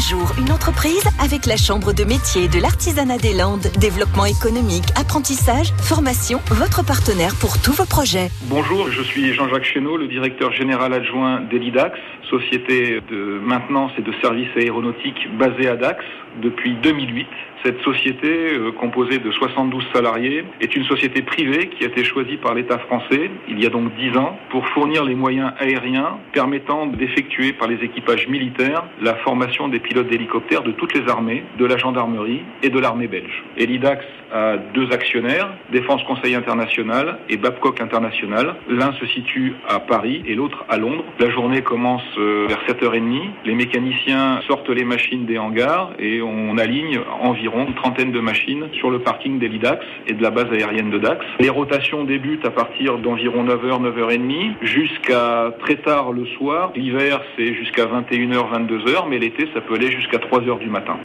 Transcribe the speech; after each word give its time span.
Jour, 0.00 0.32
une 0.38 0.50
entreprise 0.50 1.04
avec 1.22 1.44
la 1.44 1.56
Chambre 1.56 1.92
de 1.92 2.04
métier 2.04 2.48
de 2.48 2.58
l'artisanat 2.58 3.18
des 3.18 3.34
Landes. 3.34 3.68
Développement 3.78 4.24
économique, 4.24 4.88
apprentissage, 4.96 5.74
formation, 5.76 6.40
votre 6.48 6.82
partenaire 6.82 7.36
pour 7.38 7.60
tous 7.60 7.72
vos 7.72 7.84
projets. 7.84 8.30
Bonjour, 8.44 8.90
je 8.90 9.02
suis 9.02 9.34
Jean-Jacques 9.34 9.64
Chéneau, 9.64 9.98
le 9.98 10.08
directeur 10.08 10.52
général 10.52 10.94
adjoint 10.94 11.42
d'Elidax, 11.42 11.98
société 12.30 13.00
de 13.10 13.40
maintenance 13.44 13.92
et 13.98 14.02
de 14.02 14.12
services 14.22 14.48
aéronautiques 14.56 15.28
basée 15.36 15.68
à 15.68 15.76
Dax 15.76 16.02
depuis 16.42 16.74
2008. 16.82 17.26
Cette 17.62 17.82
société, 17.82 18.54
euh, 18.54 18.72
composée 18.72 19.18
de 19.18 19.30
72 19.30 19.84
salariés, 19.92 20.44
est 20.62 20.74
une 20.74 20.84
société 20.84 21.20
privée 21.20 21.68
qui 21.68 21.84
a 21.84 21.88
été 21.88 22.04
choisie 22.04 22.38
par 22.38 22.54
l'État 22.54 22.78
français 22.78 23.30
il 23.48 23.62
y 23.62 23.66
a 23.66 23.70
donc 23.70 23.94
10 23.96 24.16
ans 24.16 24.38
pour 24.48 24.66
fournir 24.68 25.04
les 25.04 25.14
moyens 25.14 25.52
aériens 25.58 26.18
permettant 26.32 26.86
d'effectuer 26.86 27.52
par 27.52 27.68
les 27.68 27.84
équipages 27.84 28.28
militaires 28.28 28.84
la 29.02 29.14
formation 29.16 29.68
des 29.68 29.78
pilotes 29.78 29.89
d'hélicoptères 29.94 30.62
de 30.62 30.72
toutes 30.72 30.94
les 30.94 31.08
armées, 31.08 31.44
de 31.58 31.64
la 31.64 31.76
gendarmerie 31.76 32.42
et 32.62 32.70
de 32.70 32.78
l'armée 32.78 33.08
belge. 33.08 33.44
Elidax 33.56 34.04
a 34.32 34.56
deux 34.56 34.92
actionnaires, 34.92 35.50
Défense 35.72 36.02
Conseil 36.04 36.34
International 36.34 37.18
et 37.28 37.36
Babcock 37.36 37.80
International. 37.80 38.54
L'un 38.68 38.92
se 38.92 39.06
situe 39.06 39.54
à 39.68 39.80
Paris 39.80 40.22
et 40.26 40.34
l'autre 40.34 40.64
à 40.68 40.76
Londres. 40.76 41.04
La 41.18 41.30
journée 41.30 41.62
commence 41.62 42.02
euh, 42.18 42.46
vers 42.48 42.62
7h30. 42.68 43.30
Les 43.44 43.54
mécaniciens 43.54 44.40
sortent 44.46 44.70
les 44.70 44.84
machines 44.84 45.26
des 45.26 45.38
hangars 45.38 45.92
et 45.98 46.22
on 46.22 46.56
aligne 46.58 47.00
environ 47.20 47.66
une 47.66 47.74
trentaine 47.74 48.12
de 48.12 48.20
machines 48.20 48.68
sur 48.72 48.90
le 48.90 49.00
parking 49.00 49.38
d'Elidax 49.38 49.84
et 50.06 50.12
de 50.12 50.22
la 50.22 50.30
base 50.30 50.52
aérienne 50.52 50.90
de 50.90 50.98
Dax. 50.98 51.24
Les 51.40 51.48
rotations 51.48 52.04
débutent 52.04 52.46
à 52.46 52.50
partir 52.50 52.98
d'environ 52.98 53.44
9h, 53.44 53.82
9h30 53.82 54.54
jusqu'à 54.62 55.52
très 55.60 55.76
tard 55.76 56.12
le 56.12 56.26
soir. 56.26 56.72
L'hiver, 56.76 57.20
c'est 57.36 57.54
jusqu'à 57.54 57.86
21h, 57.86 58.68
22h, 58.68 59.08
mais 59.08 59.18
l'été, 59.18 59.48
ça 59.54 59.60
peut 59.60 59.74
aller 59.74 59.79
jusqu'à 59.88 60.18
3h 60.18 60.58
du 60.58 60.68
matin. 60.68 60.98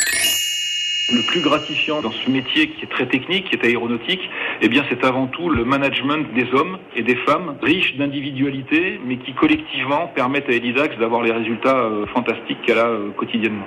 Le 1.13 1.21
plus 1.27 1.41
gratifiant 1.41 2.02
dans 2.02 2.11
ce 2.11 2.29
métier 2.31 2.68
qui 2.70 2.84
est 2.84 2.90
très 2.90 3.05
technique, 3.05 3.45
qui 3.49 3.55
est 3.55 3.63
aéronautique, 3.63 4.27
eh 4.62 4.70
c'est 4.90 5.04
avant 5.04 5.27
tout 5.27 5.49
le 5.49 5.63
management 5.63 6.34
des 6.34 6.51
hommes 6.54 6.79
et 6.95 7.04
des 7.04 7.15
femmes 7.15 7.57
riches 7.62 7.95
d'individualité, 7.95 8.99
mais 9.05 9.17
qui 9.17 9.34
collectivement 9.34 10.07
permettent 10.15 10.49
à 10.49 10.54
Elidax 10.54 10.98
d'avoir 10.98 11.21
les 11.21 11.32
résultats 11.32 11.77
euh, 11.77 12.07
fantastiques 12.07 12.62
qu'elle 12.63 12.79
a 12.79 12.87
euh, 12.87 13.12
quotidiennement. 13.12 13.65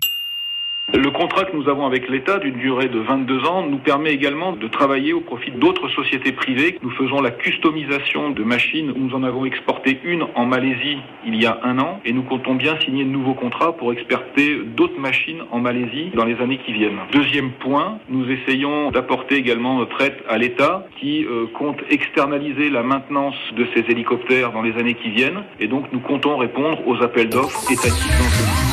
Le 0.94 1.10
contrat 1.10 1.44
que 1.44 1.54
nous 1.54 1.68
avons 1.68 1.84
avec 1.84 2.08
l'État 2.08 2.38
d'une 2.38 2.56
durée 2.56 2.88
de 2.88 2.98
22 2.98 3.44
ans 3.44 3.66
nous 3.66 3.76
permet 3.76 4.10
également 4.10 4.52
de 4.52 4.66
travailler 4.68 5.12
au 5.12 5.20
profit 5.20 5.50
d'autres 5.50 5.90
sociétés 5.90 6.32
privées. 6.32 6.78
Nous 6.82 6.90
faisons 6.90 7.20
la 7.20 7.30
customisation 7.30 8.30
de 8.30 8.42
machines. 8.42 8.94
Nous 8.96 9.14
en 9.14 9.22
avons 9.22 9.44
exporté 9.44 10.00
une 10.02 10.24
en 10.34 10.46
Malaisie 10.46 10.96
il 11.26 11.36
y 11.36 11.44
a 11.44 11.60
un 11.62 11.78
an 11.78 12.00
et 12.06 12.14
nous 12.14 12.22
comptons 12.22 12.54
bien 12.54 12.78
signer 12.80 13.04
de 13.04 13.10
nouveaux 13.10 13.34
contrats 13.34 13.76
pour 13.76 13.92
exporter 13.92 14.60
d'autres 14.64 14.98
machines 14.98 15.42
en 15.50 15.58
Malaisie 15.58 16.10
dans 16.14 16.24
les 16.24 16.40
années 16.40 16.58
qui 16.64 16.72
viennent. 16.72 17.00
Deuxième 17.12 17.50
point, 17.50 17.98
nous 18.08 18.24
essayons 18.30 18.90
d'apporter 18.90 19.34
également 19.36 19.76
notre 19.76 20.00
aide 20.00 20.16
à 20.26 20.38
l'État 20.38 20.86
qui 20.98 21.26
euh, 21.26 21.46
compte 21.52 21.82
externaliser 21.90 22.70
la 22.70 22.82
maintenance 22.82 23.36
de 23.54 23.66
ces 23.74 23.80
hélicoptères 23.90 24.52
dans 24.52 24.62
les 24.62 24.72
années 24.78 24.94
qui 24.94 25.10
viennent 25.10 25.42
et 25.60 25.68
donc 25.68 25.92
nous 25.92 26.00
comptons 26.00 26.38
répondre 26.38 26.78
aux 26.86 27.02
appels 27.02 27.28
d'offres 27.28 27.70
étatiques 27.70 28.67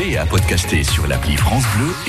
et 0.00 0.18
à 0.18 0.26
podcaster 0.26 0.82
sur 0.82 1.06
l'appli 1.06 1.36
France 1.36 1.64
Bleu 1.76 1.94